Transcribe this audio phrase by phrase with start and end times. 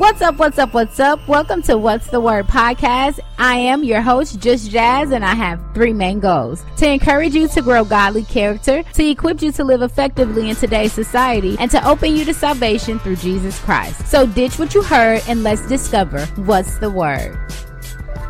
[0.00, 1.28] What's up, what's up, what's up?
[1.28, 3.20] Welcome to What's the Word podcast.
[3.36, 6.64] I am your host, Just Jazz, and I have three main goals.
[6.78, 10.94] To encourage you to grow godly character, to equip you to live effectively in today's
[10.94, 14.06] society, and to open you to salvation through Jesus Christ.
[14.06, 17.36] So ditch what you heard and let's discover what's the Word.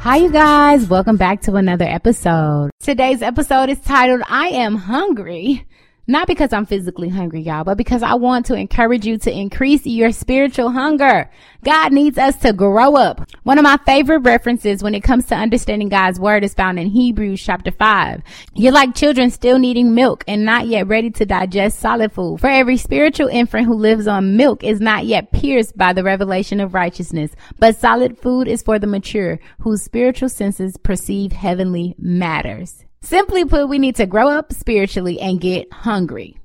[0.00, 0.88] Hi, you guys.
[0.88, 2.72] Welcome back to another episode.
[2.80, 5.64] Today's episode is titled, I Am Hungry.
[6.08, 9.86] Not because I'm physically hungry, y'all, but because I want to encourage you to increase
[9.86, 11.30] your spiritual hunger.
[11.62, 13.30] God needs us to grow up.
[13.44, 16.88] One of my favorite references when it comes to understanding God's word is found in
[16.88, 18.20] Hebrews chapter 5.
[18.54, 22.40] You're like children still needing milk and not yet ready to digest solid food.
[22.40, 26.58] For every spiritual infant who lives on milk is not yet pierced by the revelation
[26.58, 27.30] of righteousness,
[27.60, 32.84] but solid food is for the mature whose spiritual senses perceive heavenly matters.
[33.02, 36.38] Simply put, we need to grow up spiritually and get hungry.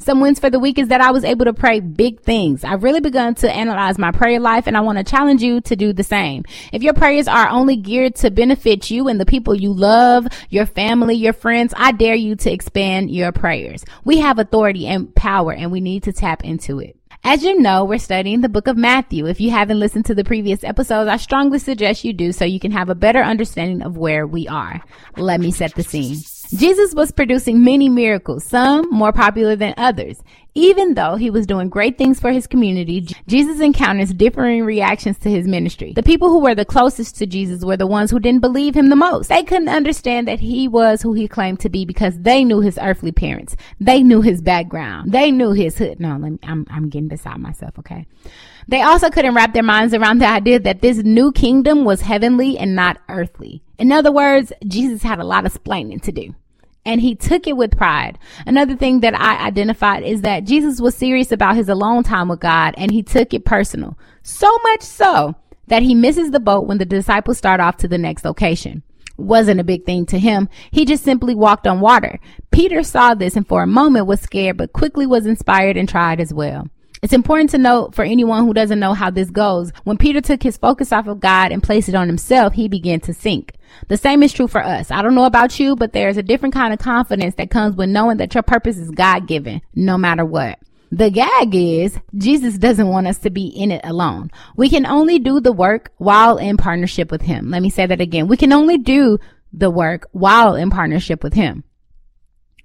[0.00, 2.64] Some wins for the week is that I was able to pray big things.
[2.64, 5.76] I've really begun to analyze my prayer life and I want to challenge you to
[5.76, 6.44] do the same.
[6.72, 10.66] If your prayers are only geared to benefit you and the people you love, your
[10.66, 13.84] family, your friends, I dare you to expand your prayers.
[14.04, 16.97] We have authority and power and we need to tap into it.
[17.24, 19.26] As you know, we're studying the book of Matthew.
[19.26, 22.60] If you haven't listened to the previous episodes, I strongly suggest you do so you
[22.60, 24.80] can have a better understanding of where we are.
[25.16, 26.16] Let me set the scene.
[26.48, 30.22] Jesus was producing many miracles, some more popular than others.
[30.54, 35.30] Even though he was doing great things for his community, Jesus encounters differing reactions to
[35.30, 35.92] his ministry.
[35.92, 38.88] The people who were the closest to Jesus were the ones who didn't believe him
[38.88, 39.28] the most.
[39.28, 42.78] They couldn't understand that he was who he claimed to be because they knew his
[42.82, 43.54] earthly parents.
[43.78, 45.12] They knew his background.
[45.12, 46.00] They knew his hood.
[46.00, 47.78] No, me, I'm, I'm getting beside myself.
[47.78, 48.06] Okay.
[48.66, 52.58] They also couldn't wrap their minds around the idea that this new kingdom was heavenly
[52.58, 53.62] and not earthly.
[53.78, 56.34] In other words, Jesus had a lot of splaining to do
[56.88, 58.18] and he took it with pride.
[58.46, 62.40] Another thing that I identified is that Jesus was serious about his alone time with
[62.40, 63.98] God and he took it personal.
[64.22, 65.34] So much so
[65.66, 68.82] that he misses the boat when the disciples start off to the next location.
[69.18, 70.48] Wasn't a big thing to him.
[70.70, 72.20] He just simply walked on water.
[72.50, 76.20] Peter saw this and for a moment was scared, but quickly was inspired and tried
[76.20, 76.68] as well.
[77.02, 79.72] It's important to note for anyone who doesn't know how this goes.
[79.84, 83.00] When Peter took his focus off of God and placed it on himself, he began
[83.00, 83.54] to sink.
[83.88, 84.90] The same is true for us.
[84.90, 87.88] I don't know about you, but there's a different kind of confidence that comes with
[87.88, 90.58] knowing that your purpose is God given, no matter what.
[90.90, 94.30] The gag is Jesus doesn't want us to be in it alone.
[94.56, 97.50] We can only do the work while in partnership with him.
[97.50, 98.26] Let me say that again.
[98.26, 99.18] We can only do
[99.52, 101.64] the work while in partnership with him.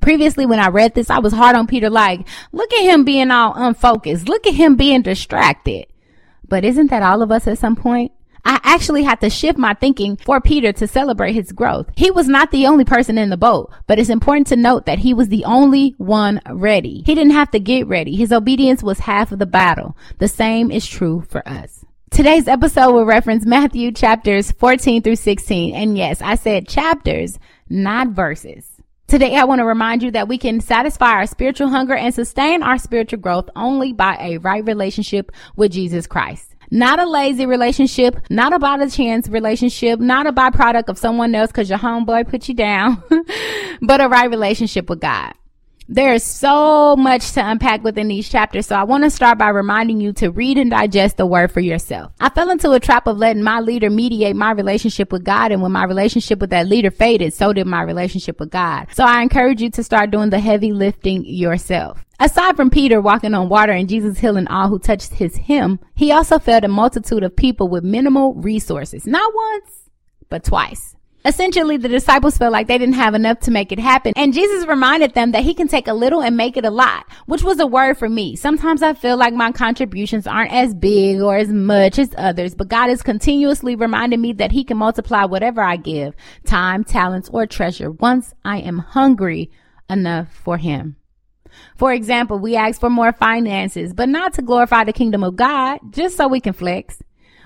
[0.00, 3.30] Previously, when I read this, I was hard on Peter, like, look at him being
[3.30, 4.28] all unfocused.
[4.28, 5.86] Look at him being distracted.
[6.48, 8.12] But isn't that all of us at some point?
[8.44, 11.88] I actually had to shift my thinking for Peter to celebrate his growth.
[11.96, 15.00] He was not the only person in the boat, but it's important to note that
[15.00, 17.02] he was the only one ready.
[17.04, 18.14] He didn't have to get ready.
[18.14, 19.96] His obedience was half of the battle.
[20.18, 21.84] The same is true for us.
[22.12, 25.74] Today's episode will reference Matthew chapters 14 through 16.
[25.74, 28.75] And yes, I said chapters, not verses.
[29.08, 32.64] Today, I want to remind you that we can satisfy our spiritual hunger and sustain
[32.64, 36.56] our spiritual growth only by a right relationship with Jesus Christ.
[36.72, 41.36] Not a lazy relationship, not a by the chance relationship, not a byproduct of someone
[41.36, 43.00] else because your homeboy put you down,
[43.80, 45.34] but a right relationship with God.
[45.88, 49.50] There is so much to unpack within these chapters, so I want to start by
[49.50, 52.10] reminding you to read and digest the word for yourself.
[52.18, 55.62] I fell into a trap of letting my leader mediate my relationship with God, and
[55.62, 58.88] when my relationship with that leader faded, so did my relationship with God.
[58.94, 62.04] So I encourage you to start doing the heavy lifting yourself.
[62.18, 66.10] Aside from Peter walking on water and Jesus healing all who touched his hem, he
[66.10, 69.90] also fed a multitude of people with minimal resources, not once,
[70.28, 70.95] but twice.
[71.26, 74.12] Essentially, the disciples felt like they didn't have enough to make it happen.
[74.14, 77.04] And Jesus reminded them that he can take a little and make it a lot,
[77.26, 78.36] which was a word for me.
[78.36, 82.68] Sometimes I feel like my contributions aren't as big or as much as others, but
[82.68, 87.44] God is continuously reminding me that he can multiply whatever I give, time, talents, or
[87.44, 89.50] treasure once I am hungry
[89.90, 90.94] enough for him.
[91.76, 95.80] For example, we ask for more finances, but not to glorify the kingdom of God,
[95.90, 97.02] just so we can flex.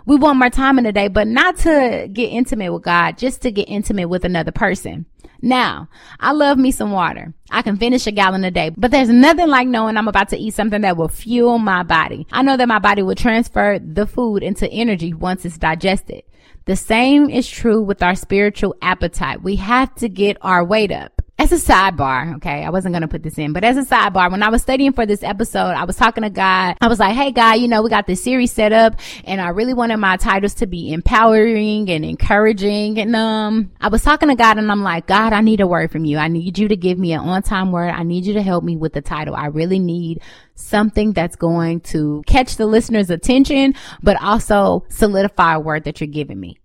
[0.07, 3.43] We want more time in the day, but not to get intimate with God, just
[3.43, 5.07] to get intimate with another person.
[5.43, 5.89] Now,
[6.19, 7.33] I love me some water.
[7.51, 10.37] I can finish a gallon a day, but there's nothing like knowing I'm about to
[10.37, 12.27] eat something that will fuel my body.
[12.31, 16.25] I know that my body will transfer the food into energy once it's digested.
[16.67, 19.43] The same is true with our spiritual appetite.
[19.43, 21.20] We have to get our weight up.
[21.41, 24.31] As a sidebar, okay, I wasn't going to put this in, but as a sidebar,
[24.31, 26.77] when I was studying for this episode, I was talking to God.
[26.83, 29.49] I was like, Hey, God, you know, we got this series set up and I
[29.49, 32.99] really wanted my titles to be empowering and encouraging.
[32.99, 35.91] And, um, I was talking to God and I'm like, God, I need a word
[35.91, 36.19] from you.
[36.19, 37.89] I need you to give me an on time word.
[37.89, 39.35] I need you to help me with the title.
[39.35, 40.21] I really need
[40.57, 46.07] something that's going to catch the listener's attention, but also solidify a word that you're
[46.09, 46.59] giving me.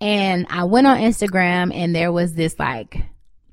[0.00, 3.04] And I went on Instagram and there was this like,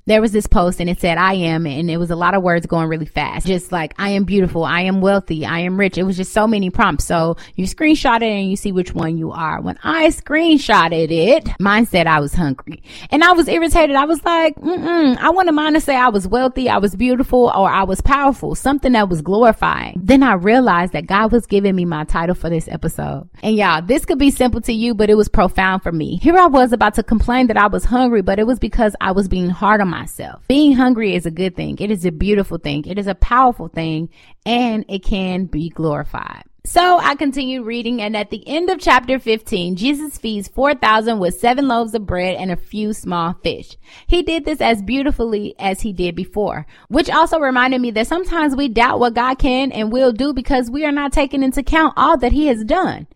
[0.06, 2.42] there was this post and it said, I am, and it was a lot of
[2.42, 3.44] words going really fast.
[3.44, 4.64] Just like, I am beautiful.
[4.64, 5.44] I am wealthy.
[5.44, 5.98] I am rich.
[5.98, 7.04] It was just so many prompts.
[7.04, 9.60] So you screenshot it and you see which one you are.
[9.60, 13.96] When I screenshotted it, mine said I was hungry and I was irritated.
[13.96, 16.68] I was like, mm I wanted mine to say I was wealthy.
[16.68, 20.00] I was beautiful or I was powerful, something that was glorifying.
[20.00, 23.28] Then I realized that God was giving me my title for this episode.
[23.42, 26.16] And y'all, this could be simple to you, but it was profound for me.
[26.18, 29.10] Here I was about to complain that I was hungry, but it was because I
[29.10, 30.46] was being hard on myself myself.
[30.48, 31.78] Being hungry is a good thing.
[31.78, 32.84] It is a beautiful thing.
[32.86, 34.10] It is a powerful thing
[34.44, 36.44] and it can be glorified.
[36.66, 41.38] So I continued reading and at the end of chapter 15, Jesus feeds 4,000 with
[41.38, 43.76] seven loaves of bread and a few small fish.
[44.08, 48.56] He did this as beautifully as he did before, which also reminded me that sometimes
[48.56, 51.94] we doubt what God can and will do because we are not taking into account
[51.96, 53.06] all that he has done.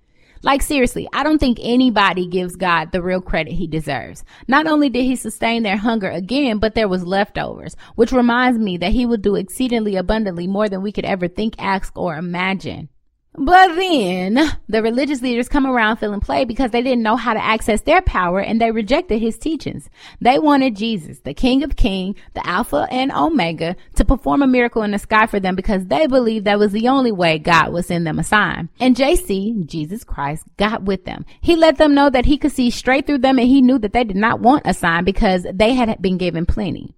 [0.43, 4.25] Like seriously, I don't think anybody gives God the real credit he deserves.
[4.49, 8.79] Not only did he sustain their hunger again, but there was leftovers, which reminds me
[8.79, 12.89] that he will do exceedingly abundantly more than we could ever think, ask, or imagine.
[13.35, 14.39] But then
[14.69, 18.03] the religious leaders come around feeling played because they didn't know how to access their
[18.03, 19.89] power and they rejected his teachings.
[20.21, 24.83] They wanted Jesus, the King of King, the Alpha and Omega, to perform a miracle
[24.83, 27.85] in the sky for them because they believed that was the only way God would
[27.85, 28.69] send them a sign.
[28.81, 31.25] And JC, Jesus Christ, got with them.
[31.41, 33.93] He let them know that he could see straight through them and he knew that
[33.93, 36.97] they did not want a sign because they had been given plenty.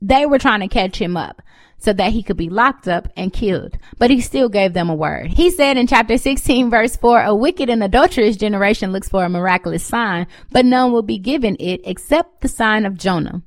[0.00, 1.42] They were trying to catch him up
[1.78, 3.78] so that he could be locked up and killed.
[3.98, 5.28] But he still gave them a word.
[5.28, 9.28] He said in chapter 16 verse 4, a wicked and adulterous generation looks for a
[9.28, 13.42] miraculous sign, but none will be given it except the sign of Jonah.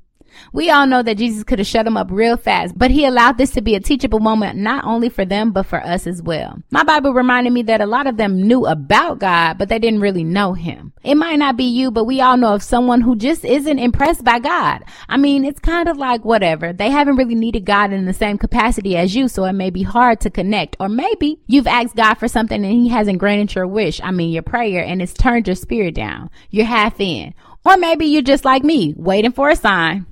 [0.52, 3.38] We all know that Jesus could have shut them up real fast, but he allowed
[3.38, 6.62] this to be a teachable moment not only for them, but for us as well.
[6.70, 10.00] My Bible reminded me that a lot of them knew about God, but they didn't
[10.00, 10.92] really know him.
[11.02, 14.24] It might not be you, but we all know of someone who just isn't impressed
[14.24, 14.84] by God.
[15.08, 16.72] I mean, it's kind of like whatever.
[16.72, 19.82] They haven't really needed God in the same capacity as you, so it may be
[19.82, 20.76] hard to connect.
[20.80, 24.00] Or maybe you've asked God for something and he hasn't granted your wish.
[24.02, 26.30] I mean, your prayer and it's turned your spirit down.
[26.50, 27.34] You're half in.
[27.64, 30.06] Or maybe you're just like me, waiting for a sign.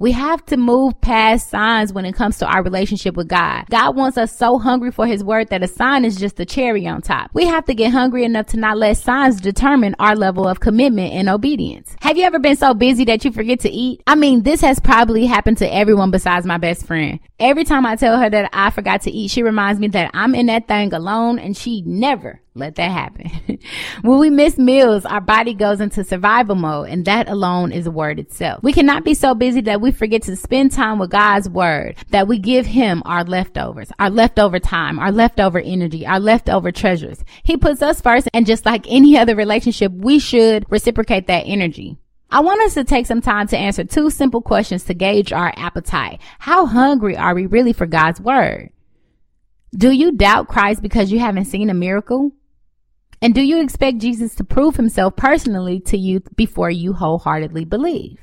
[0.00, 3.64] We have to move past signs when it comes to our relationship with God.
[3.68, 6.86] God wants us so hungry for his word that a sign is just a cherry
[6.86, 7.30] on top.
[7.34, 11.14] We have to get hungry enough to not let signs determine our level of commitment
[11.14, 11.96] and obedience.
[12.00, 14.00] Have you ever been so busy that you forget to eat?
[14.06, 17.18] I mean, this has probably happened to everyone besides my best friend.
[17.40, 20.36] Every time I tell her that I forgot to eat, she reminds me that I'm
[20.36, 23.58] in that thing alone and she never let that happen.
[24.02, 27.90] when we miss meals, our body goes into survival mode and that alone is a
[27.90, 28.62] word itself.
[28.62, 32.28] We cannot be so busy that we forget to spend time with God's word, that
[32.28, 37.24] we give him our leftovers, our leftover time, our leftover energy, our leftover treasures.
[37.42, 41.96] He puts us first and just like any other relationship, we should reciprocate that energy.
[42.30, 45.54] I want us to take some time to answer two simple questions to gauge our
[45.56, 46.20] appetite.
[46.38, 48.68] How hungry are we really for God's word?
[49.74, 52.32] Do you doubt Christ because you haven't seen a miracle?
[53.22, 58.18] And do you expect Jesus to prove himself personally to you before you wholeheartedly believe?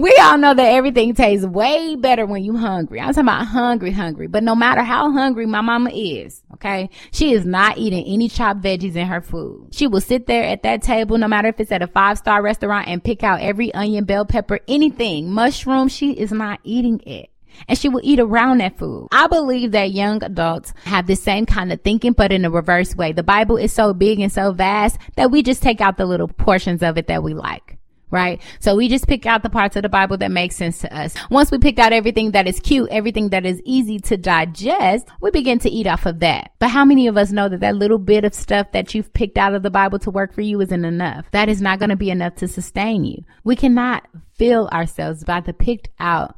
[0.00, 3.02] We all know that everything tastes way better when you hungry.
[3.02, 4.28] I'm talking about hungry, hungry.
[4.28, 8.62] But no matter how hungry my mama is, okay, she is not eating any chopped
[8.62, 9.74] veggies in her food.
[9.74, 12.40] She will sit there at that table, no matter if it's at a five star
[12.40, 15.88] restaurant and pick out every onion, bell pepper, anything, mushroom.
[15.88, 17.28] She is not eating it
[17.68, 19.08] and she will eat around that food.
[19.12, 22.96] I believe that young adults have the same kind of thinking, but in a reverse
[22.96, 23.12] way.
[23.12, 26.28] The Bible is so big and so vast that we just take out the little
[26.28, 27.79] portions of it that we like
[28.10, 28.40] right?
[28.58, 31.14] So we just pick out the parts of the Bible that make sense to us.
[31.30, 35.30] Once we pick out everything that is cute, everything that is easy to digest, we
[35.30, 36.52] begin to eat off of that.
[36.58, 39.38] But how many of us know that that little bit of stuff that you've picked
[39.38, 41.26] out of the Bible to work for you isn't enough?
[41.32, 43.24] That is not going to be enough to sustain you.
[43.44, 46.36] We cannot fill ourselves by the picked out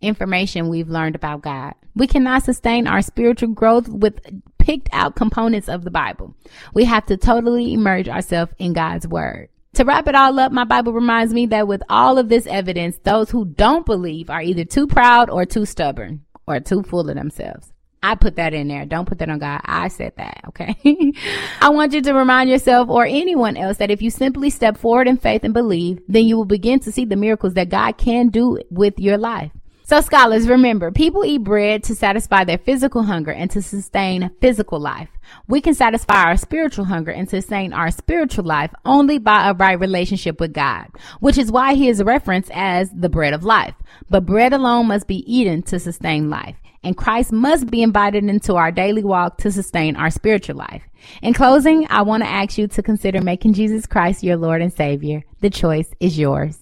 [0.00, 1.74] information we've learned about God.
[1.94, 4.20] We cannot sustain our spiritual growth with
[4.58, 6.34] picked out components of the Bible.
[6.74, 9.48] We have to totally immerse ourselves in God's word.
[9.74, 12.98] To wrap it all up, my Bible reminds me that with all of this evidence,
[13.04, 17.16] those who don't believe are either too proud or too stubborn or too full of
[17.16, 17.72] themselves.
[18.02, 18.84] I put that in there.
[18.84, 19.62] Don't put that on God.
[19.64, 20.40] I said that.
[20.48, 20.76] Okay.
[21.60, 25.08] I want you to remind yourself or anyone else that if you simply step forward
[25.08, 28.28] in faith and believe, then you will begin to see the miracles that God can
[28.28, 29.52] do with your life.
[29.84, 34.78] So scholars, remember, people eat bread to satisfy their physical hunger and to sustain physical
[34.78, 35.08] life.
[35.48, 39.78] We can satisfy our spiritual hunger and sustain our spiritual life only by a right
[39.78, 40.86] relationship with God,
[41.20, 43.74] which is why he is referenced as the bread of life.
[44.08, 48.56] But bread alone must be eaten to sustain life and Christ must be invited into
[48.56, 50.82] our daily walk to sustain our spiritual life.
[51.22, 54.72] In closing, I want to ask you to consider making Jesus Christ your Lord and
[54.72, 55.22] Savior.
[55.40, 56.58] The choice is yours.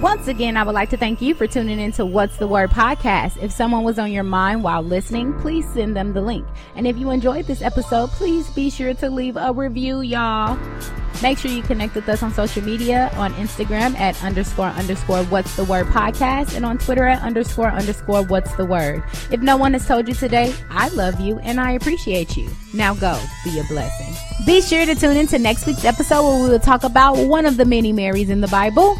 [0.00, 2.70] Once again, I would like to thank you for tuning in to What's the Word
[2.70, 3.36] podcast.
[3.42, 6.46] If someone was on your mind while listening, please send them the link.
[6.74, 10.58] And if you enjoyed this episode, please be sure to leave a review, y'all.
[11.22, 15.54] Make sure you connect with us on social media on Instagram at underscore underscore what's
[15.56, 19.04] the word podcast and on Twitter at underscore underscore what's the word.
[19.30, 22.48] If no one has told you today, I love you and I appreciate you.
[22.72, 24.14] Now go be a blessing.
[24.46, 27.44] Be sure to tune in to next week's episode where we will talk about one
[27.44, 28.96] of the many Marys in the Bible